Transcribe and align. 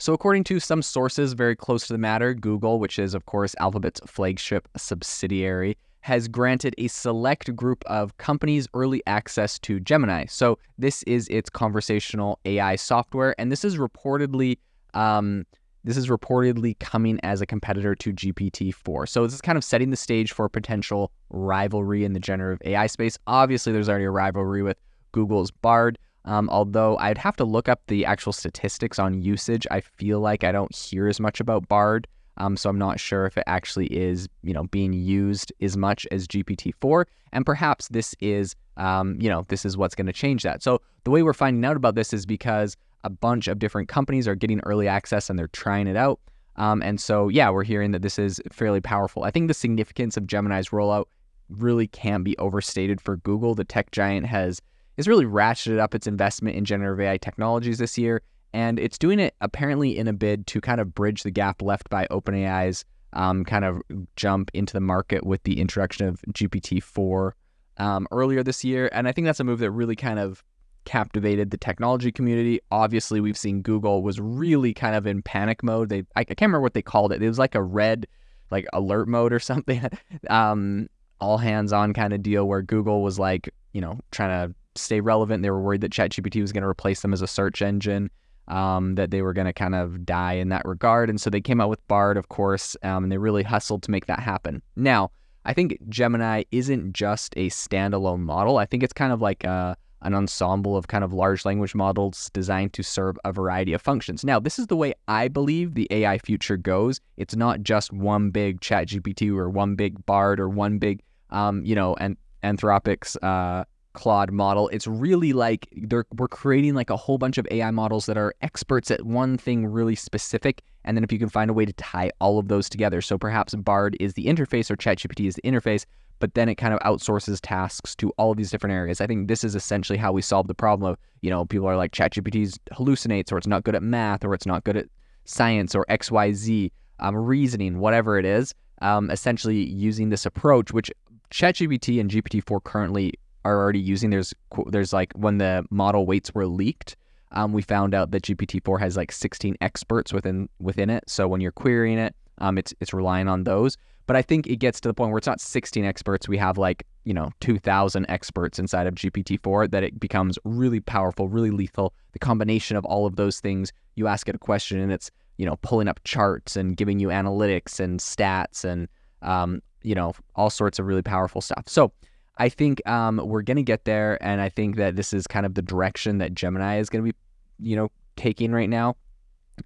So, 0.00 0.12
according 0.12 0.44
to 0.44 0.60
some 0.60 0.80
sources 0.80 1.32
very 1.32 1.56
close 1.56 1.88
to 1.88 1.92
the 1.92 1.98
matter, 1.98 2.32
Google, 2.32 2.78
which 2.78 3.00
is, 3.00 3.14
of 3.14 3.26
course, 3.26 3.56
Alphabet's 3.58 4.00
flagship 4.06 4.68
subsidiary, 4.76 5.76
has 6.02 6.28
granted 6.28 6.72
a 6.78 6.86
select 6.86 7.54
group 7.56 7.82
of 7.86 8.16
companies 8.16 8.68
early 8.74 9.02
access 9.08 9.58
to 9.58 9.80
Gemini. 9.80 10.26
So, 10.26 10.58
this 10.78 11.02
is 11.02 11.26
its 11.28 11.50
conversational 11.50 12.38
AI 12.44 12.76
software, 12.76 13.34
and 13.40 13.50
this 13.50 13.64
is 13.64 13.76
reportedly. 13.76 14.58
Um, 14.94 15.44
this 15.82 15.96
is 15.96 16.08
reportedly 16.08 16.78
coming 16.78 17.18
as 17.22 17.40
a 17.40 17.46
competitor 17.46 17.94
to 17.94 18.12
GPT-4. 18.12 19.08
So 19.08 19.24
this 19.24 19.32
is 19.32 19.40
kind 19.40 19.56
of 19.56 19.64
setting 19.64 19.90
the 19.90 19.96
stage 19.96 20.32
for 20.32 20.48
potential 20.48 21.12
rivalry 21.30 22.04
in 22.04 22.12
the 22.12 22.20
generative 22.20 22.60
AI 22.66 22.88
space. 22.88 23.16
Obviously, 23.26 23.72
there's 23.72 23.88
already 23.88 24.04
a 24.04 24.10
rivalry 24.10 24.62
with 24.62 24.76
Google's 25.12 25.50
Bard, 25.50 25.98
um, 26.24 26.48
although 26.50 26.96
I'd 26.98 27.18
have 27.18 27.36
to 27.36 27.44
look 27.44 27.68
up 27.68 27.80
the 27.86 28.04
actual 28.04 28.32
statistics 28.32 28.98
on 28.98 29.22
usage. 29.22 29.66
I 29.70 29.80
feel 29.80 30.20
like 30.20 30.44
I 30.44 30.52
don't 30.52 30.74
hear 30.74 31.08
as 31.08 31.20
much 31.20 31.40
about 31.40 31.68
Bard, 31.68 32.06
um, 32.38 32.56
so 32.56 32.70
I'm 32.70 32.78
not 32.78 33.00
sure 33.00 33.26
if 33.26 33.36
it 33.36 33.44
actually 33.46 33.86
is, 33.86 34.28
you 34.42 34.54
know, 34.54 34.64
being 34.64 34.92
used 34.92 35.52
as 35.60 35.76
much 35.76 36.06
as 36.10 36.26
GPT-4. 36.26 37.04
And 37.32 37.44
perhaps 37.44 37.88
this 37.88 38.14
is, 38.20 38.54
um, 38.76 39.18
you 39.20 39.28
know, 39.28 39.44
this 39.48 39.64
is 39.64 39.76
what's 39.76 39.94
going 39.94 40.06
to 40.06 40.12
change 40.12 40.44
that. 40.44 40.62
So 40.62 40.80
the 41.04 41.10
way 41.10 41.22
we're 41.22 41.32
finding 41.32 41.64
out 41.64 41.76
about 41.76 41.94
this 41.94 42.12
is 42.12 42.24
because 42.24 42.76
a 43.04 43.10
bunch 43.10 43.48
of 43.48 43.58
different 43.58 43.88
companies 43.88 44.28
are 44.28 44.34
getting 44.34 44.60
early 44.60 44.88
access 44.88 45.28
and 45.28 45.38
they're 45.38 45.48
trying 45.48 45.86
it 45.86 45.96
out. 45.96 46.20
Um, 46.56 46.82
and 46.82 47.00
so, 47.00 47.28
yeah, 47.28 47.50
we're 47.50 47.64
hearing 47.64 47.92
that 47.92 48.02
this 48.02 48.18
is 48.18 48.40
fairly 48.50 48.80
powerful. 48.80 49.24
I 49.24 49.30
think 49.30 49.48
the 49.48 49.54
significance 49.54 50.16
of 50.16 50.26
Gemini's 50.26 50.70
rollout 50.70 51.06
really 51.48 51.86
can't 51.86 52.24
be 52.24 52.36
overstated 52.38 53.00
for 53.00 53.16
Google. 53.16 53.54
The 53.54 53.64
tech 53.64 53.90
giant 53.90 54.26
has 54.26 54.60
has 54.98 55.08
really 55.08 55.24
ratcheted 55.24 55.78
up 55.78 55.94
its 55.94 56.06
investment 56.06 56.56
in 56.56 56.64
generative 56.64 57.00
AI 57.00 57.16
technologies 57.16 57.78
this 57.78 57.96
year, 57.96 58.20
and 58.52 58.78
it's 58.78 58.98
doing 58.98 59.18
it 59.18 59.34
apparently 59.40 59.96
in 59.96 60.08
a 60.08 60.12
bid 60.12 60.46
to 60.48 60.60
kind 60.60 60.80
of 60.80 60.94
bridge 60.94 61.22
the 61.22 61.30
gap 61.30 61.62
left 61.62 61.88
by 61.88 62.06
OpenAI's 62.10 62.84
um, 63.14 63.44
kind 63.44 63.64
of 63.64 63.80
jump 64.16 64.50
into 64.54 64.72
the 64.72 64.80
market 64.80 65.24
with 65.24 65.42
the 65.44 65.60
introduction 65.60 66.06
of 66.06 66.20
GPT-4 66.32 67.32
um, 67.78 68.06
earlier 68.10 68.42
this 68.42 68.64
year. 68.64 68.90
And 68.92 69.08
I 69.08 69.12
think 69.12 69.24
that's 69.24 69.40
a 69.40 69.44
move 69.44 69.60
that 69.60 69.70
really 69.70 69.96
kind 69.96 70.18
of 70.18 70.44
captivated 70.84 71.50
the 71.50 71.56
technology 71.56 72.10
community. 72.10 72.60
Obviously, 72.70 73.20
we've 73.20 73.38
seen 73.38 73.62
Google 73.62 74.02
was 74.02 74.20
really 74.20 74.74
kind 74.74 74.94
of 74.94 75.06
in 75.06 75.22
panic 75.22 75.62
mode. 75.62 75.88
They 75.88 76.00
I, 76.16 76.20
I 76.20 76.24
can't 76.24 76.42
remember 76.42 76.60
what 76.60 76.74
they 76.74 76.82
called 76.82 77.12
it. 77.12 77.22
It 77.22 77.28
was 77.28 77.38
like 77.38 77.54
a 77.54 77.62
red 77.62 78.06
like 78.50 78.66
alert 78.72 79.08
mode 79.08 79.32
or 79.32 79.38
something. 79.40 79.88
um, 80.28 80.88
all 81.20 81.38
hands 81.38 81.72
on 81.72 81.92
kind 81.92 82.12
of 82.12 82.22
deal 82.22 82.46
where 82.46 82.62
Google 82.62 83.02
was 83.02 83.18
like, 83.18 83.52
you 83.72 83.80
know, 83.80 83.98
trying 84.12 84.48
to 84.48 84.54
stay 84.78 85.00
relevant. 85.00 85.42
They 85.42 85.50
were 85.50 85.60
worried 85.60 85.80
that 85.82 85.92
ChatGPT 85.92 86.40
was 86.40 86.52
going 86.52 86.62
to 86.62 86.68
replace 86.68 87.02
them 87.02 87.12
as 87.12 87.22
a 87.22 87.26
search 87.26 87.62
engine, 87.62 88.10
um, 88.48 88.94
that 88.94 89.10
they 89.10 89.22
were 89.22 89.32
going 89.32 89.46
to 89.46 89.52
kind 89.52 89.74
of 89.74 90.04
die 90.04 90.34
in 90.34 90.48
that 90.48 90.64
regard. 90.64 91.10
And 91.10 91.20
so 91.20 91.30
they 91.30 91.40
came 91.40 91.60
out 91.60 91.68
with 91.68 91.86
Bard, 91.88 92.16
of 92.16 92.28
course, 92.28 92.76
um, 92.82 93.04
and 93.04 93.12
they 93.12 93.18
really 93.18 93.42
hustled 93.42 93.82
to 93.84 93.90
make 93.90 94.06
that 94.06 94.20
happen. 94.20 94.62
Now, 94.76 95.10
I 95.44 95.54
think 95.54 95.78
Gemini 95.88 96.44
isn't 96.50 96.92
just 96.92 97.34
a 97.36 97.48
standalone 97.48 98.20
model. 98.20 98.58
I 98.58 98.66
think 98.66 98.82
it's 98.82 98.92
kind 98.92 99.12
of 99.12 99.20
like 99.20 99.44
a, 99.44 99.76
an 100.02 100.14
ensemble 100.14 100.76
of 100.76 100.88
kind 100.88 101.02
of 101.02 101.12
large 101.12 101.44
language 101.44 101.74
models 101.74 102.30
designed 102.32 102.72
to 102.74 102.82
serve 102.82 103.18
a 103.24 103.32
variety 103.32 103.72
of 103.72 103.82
functions. 103.82 104.24
Now, 104.24 104.38
this 104.38 104.58
is 104.58 104.66
the 104.66 104.76
way 104.76 104.94
I 105.08 105.28
believe 105.28 105.74
the 105.74 105.88
AI 105.90 106.18
future 106.18 106.56
goes. 106.56 107.00
It's 107.16 107.34
not 107.34 107.62
just 107.62 107.92
one 107.92 108.30
big 108.30 108.60
ChatGPT 108.60 109.34
or 109.34 109.48
one 109.48 109.74
big 109.74 110.04
Bard 110.06 110.38
or 110.38 110.48
one 110.48 110.78
big, 110.78 111.02
um, 111.30 111.64
you 111.64 111.74
know, 111.74 111.94
and 111.94 112.16
Anthropic's 112.42 113.16
uh, 113.22 113.64
Claude 113.94 114.30
model. 114.30 114.68
It's 114.68 114.86
really 114.86 115.32
like 115.32 115.68
they're 115.72 116.06
we're 116.16 116.28
creating 116.28 116.74
like 116.74 116.90
a 116.90 116.96
whole 116.96 117.18
bunch 117.18 117.38
of 117.38 117.46
AI 117.50 117.70
models 117.70 118.06
that 118.06 118.16
are 118.16 118.34
experts 118.42 118.90
at 118.90 119.04
one 119.04 119.36
thing 119.36 119.66
really 119.66 119.94
specific. 119.94 120.62
And 120.84 120.96
then 120.96 121.04
if 121.04 121.12
you 121.12 121.18
can 121.18 121.28
find 121.28 121.50
a 121.50 121.54
way 121.54 121.64
to 121.64 121.72
tie 121.72 122.10
all 122.20 122.38
of 122.38 122.48
those 122.48 122.68
together. 122.68 123.00
So 123.00 123.18
perhaps 123.18 123.54
Bard 123.54 123.96
is 124.00 124.14
the 124.14 124.26
interface 124.26 124.70
or 124.70 124.76
ChatGPT 124.76 125.26
is 125.26 125.34
the 125.34 125.42
interface, 125.42 125.84
but 126.18 126.34
then 126.34 126.48
it 126.48 126.54
kind 126.54 126.72
of 126.72 126.80
outsources 126.80 127.40
tasks 127.42 127.94
to 127.96 128.10
all 128.18 128.30
of 128.30 128.36
these 128.36 128.50
different 128.50 128.74
areas. 128.74 129.00
I 129.00 129.06
think 129.06 129.28
this 129.28 129.44
is 129.44 129.54
essentially 129.54 129.98
how 129.98 130.12
we 130.12 130.22
solve 130.22 130.46
the 130.46 130.54
problem 130.54 130.92
of, 130.92 130.98
you 131.20 131.30
know, 131.30 131.44
people 131.44 131.66
are 131.66 131.76
like 131.76 131.92
ChatGPT 131.92 132.56
hallucinates 132.72 133.32
or 133.32 133.38
it's 133.38 133.46
not 133.46 133.64
good 133.64 133.74
at 133.74 133.82
math 133.82 134.24
or 134.24 134.34
it's 134.34 134.46
not 134.46 134.64
good 134.64 134.76
at 134.76 134.86
science 135.24 135.74
or 135.74 135.84
XYZ, 135.90 136.70
um, 137.00 137.16
reasoning, 137.16 137.78
whatever 137.78 138.18
it 138.18 138.24
is. 138.24 138.54
Um, 138.80 139.10
essentially 139.10 139.68
using 139.68 140.10
this 140.10 140.24
approach, 140.24 140.72
which 140.72 140.88
ChatGPT 141.32 142.00
and 142.00 142.08
GPT-4 142.08 142.62
currently 142.62 143.12
are 143.48 143.62
already 143.62 143.80
using. 143.80 144.10
There's 144.10 144.34
there's 144.66 144.92
like 144.92 145.12
when 145.14 145.38
the 145.38 145.64
model 145.70 146.06
weights 146.06 146.34
were 146.34 146.46
leaked, 146.46 146.96
um, 147.32 147.52
we 147.52 147.62
found 147.62 147.94
out 147.94 148.10
that 148.10 148.22
GPT-4 148.22 148.80
has 148.80 148.96
like 148.96 149.12
16 149.12 149.56
experts 149.60 150.12
within 150.12 150.48
within 150.58 150.90
it. 150.90 151.04
So 151.06 151.28
when 151.28 151.40
you're 151.40 151.52
querying 151.52 151.98
it, 151.98 152.14
um, 152.38 152.58
it's 152.58 152.74
it's 152.80 152.92
relying 152.92 153.28
on 153.28 153.44
those. 153.44 153.76
But 154.06 154.16
I 154.16 154.22
think 154.22 154.46
it 154.46 154.56
gets 154.56 154.80
to 154.80 154.88
the 154.88 154.94
point 154.94 155.10
where 155.10 155.18
it's 155.18 155.26
not 155.26 155.40
16 155.40 155.84
experts. 155.84 156.28
We 156.28 156.38
have 156.38 156.56
like 156.56 156.86
you 157.04 157.12
know 157.12 157.30
2,000 157.40 158.06
experts 158.08 158.58
inside 158.58 158.86
of 158.86 158.94
GPT-4 158.94 159.70
that 159.70 159.82
it 159.82 160.00
becomes 160.00 160.38
really 160.44 160.80
powerful, 160.80 161.28
really 161.28 161.50
lethal. 161.50 161.92
The 162.12 162.18
combination 162.18 162.76
of 162.76 162.84
all 162.84 163.06
of 163.06 163.16
those 163.16 163.40
things. 163.40 163.72
You 163.96 164.06
ask 164.06 164.28
it 164.28 164.34
a 164.34 164.38
question 164.38 164.78
and 164.78 164.92
it's 164.92 165.10
you 165.36 165.46
know 165.46 165.56
pulling 165.56 165.88
up 165.88 166.00
charts 166.04 166.56
and 166.56 166.76
giving 166.76 166.98
you 166.98 167.08
analytics 167.08 167.80
and 167.80 168.00
stats 168.00 168.64
and 168.64 168.88
um, 169.22 169.60
you 169.82 169.94
know 169.94 170.12
all 170.34 170.50
sorts 170.50 170.78
of 170.78 170.86
really 170.86 171.02
powerful 171.02 171.40
stuff. 171.40 171.64
So 171.66 171.92
I 172.38 172.48
think 172.48 172.86
um, 172.88 173.20
we're 173.24 173.42
going 173.42 173.56
to 173.56 173.62
get 173.62 173.84
there. 173.84 174.22
And 174.22 174.40
I 174.40 174.48
think 174.48 174.76
that 174.76 174.96
this 174.96 175.12
is 175.12 175.26
kind 175.26 175.44
of 175.44 175.54
the 175.54 175.62
direction 175.62 176.18
that 176.18 176.34
Gemini 176.34 176.78
is 176.78 176.88
going 176.88 177.04
to 177.04 177.12
be, 177.12 177.18
you 177.60 177.76
know, 177.76 177.90
taking 178.16 178.52
right 178.52 178.70
now. 178.70 178.96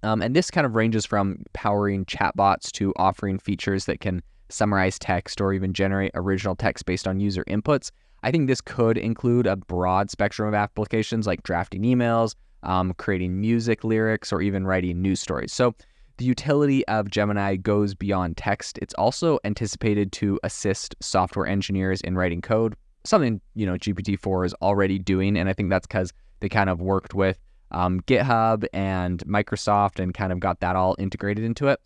Um, 0.01 0.21
and 0.21 0.35
this 0.35 0.49
kind 0.49 0.65
of 0.65 0.75
ranges 0.75 1.05
from 1.05 1.43
powering 1.53 2.05
chatbots 2.05 2.71
to 2.73 2.93
offering 2.97 3.37
features 3.37 3.85
that 3.85 3.99
can 3.99 4.23
summarize 4.49 4.97
text 4.97 5.39
or 5.39 5.53
even 5.53 5.73
generate 5.73 6.11
original 6.15 6.55
text 6.55 6.85
based 6.85 7.07
on 7.07 7.19
user 7.19 7.43
inputs. 7.45 7.91
I 8.23 8.31
think 8.31 8.47
this 8.47 8.61
could 8.61 8.97
include 8.97 9.45
a 9.45 9.55
broad 9.55 10.09
spectrum 10.09 10.47
of 10.47 10.53
applications 10.53 11.27
like 11.27 11.43
drafting 11.43 11.83
emails, 11.83 12.35
um, 12.63 12.93
creating 12.97 13.39
music 13.39 13.83
lyrics, 13.83 14.31
or 14.31 14.41
even 14.41 14.65
writing 14.65 15.01
news 15.01 15.21
stories. 15.21 15.51
So 15.51 15.75
the 16.17 16.25
utility 16.25 16.87
of 16.87 17.09
Gemini 17.09 17.55
goes 17.55 17.95
beyond 17.95 18.37
text. 18.37 18.77
It's 18.81 18.93
also 18.95 19.39
anticipated 19.43 20.11
to 20.13 20.39
assist 20.43 20.95
software 21.01 21.47
engineers 21.47 22.01
in 22.01 22.15
writing 22.15 22.41
code, 22.41 22.75
something, 23.03 23.41
you 23.55 23.65
know, 23.65 23.73
GPT-4 23.73 24.45
is 24.45 24.53
already 24.61 24.99
doing. 24.99 25.37
And 25.37 25.49
I 25.49 25.53
think 25.53 25.69
that's 25.69 25.87
because 25.87 26.13
they 26.39 26.49
kind 26.49 26.69
of 26.69 26.81
worked 26.81 27.13
with 27.13 27.39
um, 27.71 28.01
GitHub 28.01 28.65
and 28.73 29.19
Microsoft 29.25 29.99
and 29.99 30.13
kind 30.13 30.31
of 30.31 30.39
got 30.39 30.59
that 30.59 30.75
all 30.75 30.95
integrated 30.99 31.43
into 31.43 31.67
it. 31.67 31.79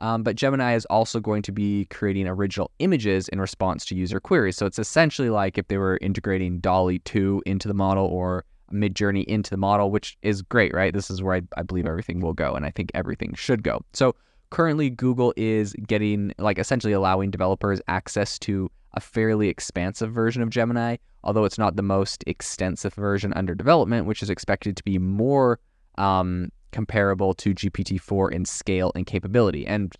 Um, 0.00 0.22
but 0.22 0.36
Gemini 0.36 0.74
is 0.74 0.84
also 0.86 1.20
going 1.20 1.42
to 1.42 1.52
be 1.52 1.86
creating 1.86 2.26
original 2.26 2.70
images 2.78 3.28
in 3.28 3.40
response 3.40 3.84
to 3.86 3.94
user 3.94 4.18
queries. 4.18 4.56
So 4.56 4.66
it's 4.66 4.78
essentially 4.78 5.30
like 5.30 5.56
if 5.56 5.68
they 5.68 5.78
were 5.78 5.98
integrating 6.02 6.58
DALL-E 6.58 6.98
2 7.00 7.42
into 7.46 7.68
the 7.68 7.74
model 7.74 8.06
or 8.06 8.44
Midjourney 8.72 9.24
into 9.24 9.50
the 9.50 9.56
model, 9.56 9.90
which 9.90 10.16
is 10.22 10.42
great, 10.42 10.74
right? 10.74 10.92
This 10.92 11.10
is 11.10 11.22
where 11.22 11.36
I, 11.36 11.42
I 11.56 11.62
believe 11.62 11.86
everything 11.86 12.20
will 12.20 12.32
go, 12.32 12.54
and 12.54 12.64
I 12.64 12.70
think 12.70 12.90
everything 12.94 13.34
should 13.34 13.62
go. 13.62 13.84
So 13.92 14.14
currently, 14.50 14.90
Google 14.90 15.32
is 15.36 15.74
getting, 15.86 16.32
like, 16.38 16.58
essentially 16.58 16.92
allowing 16.92 17.30
developers 17.30 17.80
access 17.88 18.38
to 18.40 18.70
a 18.94 19.00
fairly 19.00 19.48
expansive 19.48 20.12
version 20.12 20.42
of 20.42 20.50
Gemini, 20.50 20.96
although 21.24 21.44
it's 21.44 21.58
not 21.58 21.76
the 21.76 21.82
most 21.82 22.24
extensive 22.26 22.94
version 22.94 23.32
under 23.34 23.54
development, 23.54 24.06
which 24.06 24.22
is 24.22 24.30
expected 24.30 24.76
to 24.76 24.84
be 24.84 24.98
more 24.98 25.58
um, 25.98 26.50
comparable 26.72 27.34
to 27.34 27.54
GPT-4 27.54 28.32
in 28.32 28.44
scale 28.44 28.92
and 28.94 29.06
capability. 29.06 29.66
And 29.66 29.94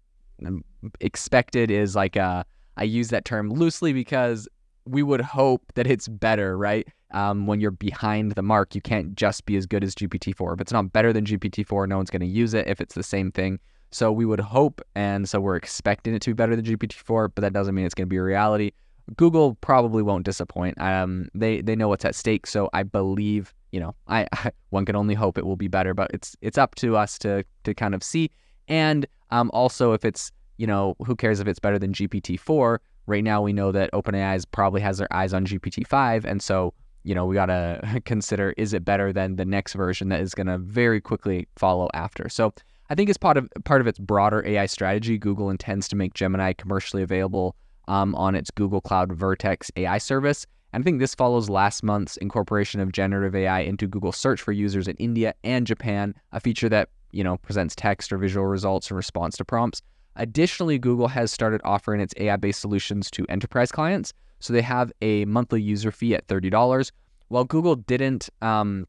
um, 0.46 0.64
expected 1.00 1.70
is 1.70 1.96
like 1.96 2.16
a, 2.16 2.44
I 2.76 2.84
use 2.84 3.08
that 3.08 3.24
term 3.24 3.50
loosely 3.50 3.92
because 3.92 4.48
we 4.86 5.02
would 5.02 5.20
hope 5.20 5.62
that 5.74 5.86
it's 5.86 6.08
better, 6.08 6.56
right? 6.56 6.86
Um, 7.12 7.46
when 7.46 7.60
you're 7.60 7.70
behind 7.70 8.32
the 8.32 8.42
mark, 8.42 8.74
you 8.74 8.80
can't 8.80 9.14
just 9.14 9.46
be 9.46 9.56
as 9.56 9.66
good 9.66 9.84
as 9.84 9.94
GPT-4. 9.94 10.54
If 10.54 10.60
it's 10.60 10.72
not 10.72 10.92
better 10.92 11.12
than 11.12 11.24
GPT-4, 11.24 11.88
no 11.88 11.96
one's 11.96 12.10
going 12.10 12.20
to 12.20 12.26
use 12.26 12.54
it 12.54 12.66
if 12.66 12.80
it's 12.80 12.94
the 12.94 13.02
same 13.02 13.30
thing. 13.30 13.58
So 13.92 14.10
we 14.10 14.24
would 14.24 14.40
hope, 14.40 14.80
and 14.96 15.28
so 15.28 15.40
we're 15.40 15.54
expecting 15.56 16.14
it 16.14 16.22
to 16.22 16.30
be 16.30 16.34
better 16.34 16.56
than 16.56 16.64
GPT-4, 16.64 17.30
but 17.34 17.42
that 17.42 17.52
doesn't 17.52 17.74
mean 17.74 17.86
it's 17.86 17.94
going 17.94 18.08
to 18.08 18.10
be 18.10 18.16
a 18.16 18.22
reality. 18.22 18.72
Google 19.16 19.54
probably 19.56 20.02
won't 20.02 20.24
disappoint. 20.24 20.80
Um, 20.80 21.28
they 21.34 21.60
they 21.60 21.76
know 21.76 21.88
what's 21.88 22.04
at 22.04 22.14
stake, 22.14 22.46
so 22.46 22.70
I 22.72 22.82
believe 22.82 23.54
you 23.70 23.80
know 23.80 23.94
I, 24.08 24.26
I 24.32 24.50
one 24.70 24.84
can 24.84 24.96
only 24.96 25.14
hope 25.14 25.38
it 25.38 25.46
will 25.46 25.56
be 25.56 25.68
better, 25.68 25.94
but 25.94 26.10
it's 26.12 26.36
it's 26.40 26.58
up 26.58 26.74
to 26.76 26.96
us 26.96 27.18
to 27.20 27.44
to 27.64 27.74
kind 27.74 27.94
of 27.94 28.02
see. 28.02 28.30
And 28.66 29.06
um, 29.30 29.50
also 29.52 29.92
if 29.92 30.04
it's 30.04 30.32
you 30.56 30.66
know 30.66 30.96
who 31.06 31.14
cares 31.14 31.40
if 31.40 31.46
it's 31.46 31.58
better 31.58 31.78
than 31.78 31.92
GPT-4? 31.92 32.78
Right 33.06 33.24
now, 33.24 33.42
we 33.42 33.52
know 33.52 33.72
that 33.72 33.92
OpenAI 33.92 34.44
probably 34.50 34.80
has 34.80 34.98
their 34.98 35.12
eyes 35.12 35.34
on 35.34 35.44
GPT-5, 35.44 36.24
and 36.24 36.42
so 36.42 36.72
you 37.02 37.14
know 37.14 37.26
we 37.26 37.34
gotta 37.34 38.00
consider 38.04 38.54
is 38.56 38.72
it 38.72 38.84
better 38.84 39.12
than 39.12 39.36
the 39.36 39.44
next 39.44 39.74
version 39.74 40.08
that 40.08 40.20
is 40.20 40.34
gonna 40.34 40.58
very 40.58 41.00
quickly 41.00 41.46
follow 41.56 41.88
after. 41.94 42.28
So 42.28 42.52
I 42.90 42.94
think 42.94 43.10
as 43.10 43.18
part 43.18 43.36
of 43.36 43.48
part 43.64 43.80
of 43.80 43.86
its 43.86 43.98
broader 43.98 44.44
AI 44.46 44.66
strategy, 44.66 45.18
Google 45.18 45.50
intends 45.50 45.88
to 45.88 45.96
make 45.96 46.14
Gemini 46.14 46.52
commercially 46.52 47.02
available 47.02 47.56
um, 47.88 48.14
on 48.14 48.34
its 48.34 48.50
Google 48.50 48.80
Cloud 48.80 49.12
Vertex 49.12 49.70
AI 49.76 49.98
service. 49.98 50.46
And 50.72 50.82
I 50.82 50.84
think 50.84 50.98
this 50.98 51.14
follows 51.14 51.48
last 51.48 51.84
month's 51.84 52.16
incorporation 52.16 52.80
of 52.80 52.90
generative 52.90 53.34
AI 53.36 53.60
into 53.60 53.86
Google 53.86 54.10
Search 54.10 54.40
for 54.42 54.50
users 54.50 54.88
in 54.88 54.96
India 54.96 55.34
and 55.44 55.66
Japan, 55.66 56.14
a 56.32 56.40
feature 56.40 56.68
that 56.68 56.88
you 57.14 57.22
know, 57.22 57.36
presents 57.38 57.74
text 57.76 58.12
or 58.12 58.18
visual 58.18 58.44
results 58.44 58.90
in 58.90 58.96
response 58.96 59.36
to 59.36 59.44
prompts. 59.44 59.80
Additionally, 60.16 60.78
Google 60.78 61.08
has 61.08 61.32
started 61.32 61.60
offering 61.64 62.00
its 62.00 62.14
AI-based 62.16 62.60
solutions 62.60 63.10
to 63.12 63.26
enterprise 63.28 63.72
clients. 63.72 64.12
So 64.40 64.52
they 64.52 64.62
have 64.62 64.92
a 65.00 65.24
monthly 65.24 65.62
user 65.62 65.90
fee 65.90 66.14
at 66.14 66.26
$30. 66.26 66.90
While 67.28 67.44
Google 67.44 67.76
didn't, 67.76 68.28
um, 68.42 68.86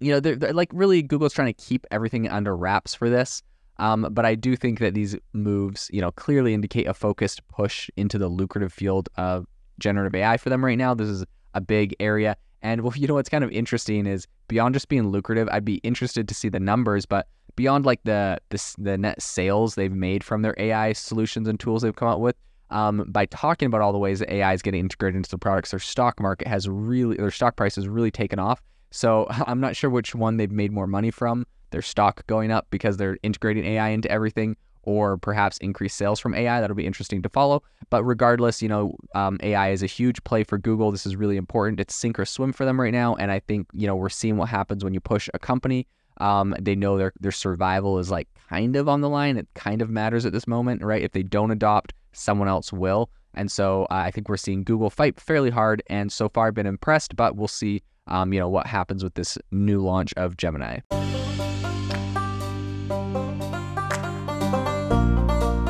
you 0.00 0.12
know, 0.12 0.20
they're, 0.20 0.36
they're, 0.36 0.52
like 0.52 0.70
really 0.72 1.02
Google's 1.02 1.32
trying 1.32 1.52
to 1.52 1.62
keep 1.64 1.86
everything 1.90 2.28
under 2.28 2.56
wraps 2.56 2.94
for 2.94 3.08
this. 3.08 3.42
Um, 3.78 4.06
but 4.10 4.26
I 4.26 4.34
do 4.34 4.54
think 4.54 4.78
that 4.80 4.94
these 4.94 5.16
moves, 5.32 5.88
you 5.92 6.00
know, 6.00 6.12
clearly 6.12 6.54
indicate 6.54 6.86
a 6.86 6.94
focused 6.94 7.46
push 7.48 7.88
into 7.96 8.18
the 8.18 8.28
lucrative 8.28 8.72
field 8.72 9.08
of 9.16 9.46
generative 9.78 10.14
AI 10.14 10.36
for 10.36 10.50
them 10.50 10.64
right 10.64 10.78
now. 10.78 10.94
This 10.94 11.08
is 11.08 11.24
a 11.54 11.60
big 11.60 11.96
area. 11.98 12.36
And 12.60 12.82
well, 12.82 12.92
you 12.96 13.08
know 13.08 13.14
what's 13.14 13.28
kind 13.28 13.44
of 13.44 13.50
interesting 13.50 14.06
is 14.06 14.26
beyond 14.48 14.74
just 14.74 14.88
being 14.88 15.08
lucrative, 15.08 15.48
I'd 15.50 15.64
be 15.64 15.76
interested 15.76 16.28
to 16.28 16.34
see 16.34 16.48
the 16.48 16.60
numbers, 16.60 17.06
but 17.06 17.26
beyond 17.56 17.84
like 17.84 18.02
the 18.04 18.38
the, 18.50 18.74
the 18.78 18.98
net 18.98 19.20
sales 19.20 19.74
they've 19.74 19.92
made 19.92 20.24
from 20.24 20.42
their 20.42 20.54
AI 20.58 20.92
solutions 20.92 21.48
and 21.48 21.58
tools 21.58 21.82
they've 21.82 21.94
come 21.94 22.08
out 22.08 22.20
with, 22.20 22.36
um, 22.72 23.04
by 23.08 23.26
talking 23.26 23.66
about 23.66 23.82
all 23.82 23.92
the 23.92 23.98
ways 23.98 24.18
that 24.18 24.32
AI 24.32 24.52
is 24.54 24.62
getting 24.62 24.80
integrated 24.80 25.16
into 25.16 25.30
the 25.30 25.38
products, 25.38 25.70
their 25.70 25.80
stock 25.80 26.18
market 26.18 26.48
has 26.48 26.68
really, 26.68 27.16
their 27.16 27.30
stock 27.30 27.54
price 27.54 27.76
has 27.76 27.86
really 27.86 28.10
taken 28.10 28.38
off. 28.38 28.62
So 28.90 29.26
I'm 29.46 29.60
not 29.60 29.76
sure 29.76 29.90
which 29.90 30.14
one 30.14 30.38
they've 30.38 30.50
made 30.50 30.72
more 30.72 30.86
money 30.86 31.10
from, 31.10 31.46
their 31.70 31.82
stock 31.82 32.26
going 32.26 32.50
up 32.50 32.66
because 32.70 32.96
they're 32.96 33.18
integrating 33.22 33.64
AI 33.64 33.90
into 33.90 34.10
everything, 34.10 34.56
or 34.84 35.16
perhaps 35.16 35.58
increased 35.58 35.96
sales 35.96 36.18
from 36.18 36.34
AI. 36.34 36.60
That'll 36.60 36.74
be 36.74 36.86
interesting 36.86 37.22
to 37.22 37.28
follow. 37.28 37.62
But 37.90 38.02
regardless, 38.04 38.60
you 38.62 38.68
know, 38.68 38.96
um, 39.14 39.38
AI 39.42 39.70
is 39.70 39.82
a 39.82 39.86
huge 39.86 40.24
play 40.24 40.42
for 40.42 40.58
Google. 40.58 40.90
This 40.90 41.06
is 41.06 41.14
really 41.14 41.36
important. 41.36 41.78
It's 41.78 41.94
sink 41.94 42.18
or 42.18 42.24
swim 42.24 42.52
for 42.52 42.64
them 42.64 42.80
right 42.80 42.92
now. 42.92 43.14
And 43.14 43.30
I 43.30 43.40
think, 43.40 43.68
you 43.72 43.86
know, 43.86 43.94
we're 43.94 44.08
seeing 44.08 44.38
what 44.38 44.48
happens 44.48 44.82
when 44.82 44.92
you 44.92 45.00
push 45.00 45.28
a 45.34 45.38
company. 45.38 45.86
Um, 46.22 46.54
they 46.60 46.76
know 46.76 46.96
their 46.96 47.12
their 47.20 47.32
survival 47.32 47.98
is 47.98 48.10
like 48.10 48.28
kind 48.48 48.76
of 48.76 48.88
on 48.88 49.00
the 49.00 49.08
line. 49.08 49.36
It 49.36 49.48
kind 49.54 49.82
of 49.82 49.90
matters 49.90 50.24
at 50.24 50.32
this 50.32 50.46
moment, 50.46 50.82
right? 50.84 51.02
If 51.02 51.12
they 51.12 51.22
don't 51.22 51.50
adopt, 51.50 51.92
someone 52.12 52.48
else 52.48 52.72
will. 52.72 53.10
And 53.34 53.50
so 53.50 53.84
uh, 53.84 53.94
I 53.94 54.10
think 54.10 54.28
we're 54.28 54.36
seeing 54.36 54.62
Google 54.62 54.90
fight 54.90 55.18
fairly 55.18 55.50
hard, 55.50 55.82
and 55.88 56.12
so 56.12 56.28
far 56.28 56.52
been 56.52 56.66
impressed. 56.66 57.16
But 57.16 57.36
we'll 57.36 57.48
see, 57.48 57.82
um, 58.06 58.32
you 58.32 58.38
know, 58.38 58.48
what 58.48 58.66
happens 58.66 59.02
with 59.02 59.14
this 59.14 59.36
new 59.50 59.82
launch 59.82 60.14
of 60.16 60.36
Gemini. 60.36 60.80